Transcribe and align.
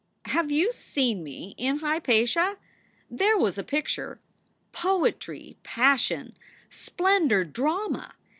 "Have 0.25 0.49
you 0.49 0.71
seen 0.71 1.23
me 1.23 1.53
as 1.59 1.79
Hypatia? 1.81 2.57
There 3.11 3.37
was 3.37 3.59
a 3.59 3.63
picture! 3.63 4.19
Poetry, 4.71 5.57
passion, 5.61 6.35
splendor, 6.69 7.43
drama. 7.43 8.11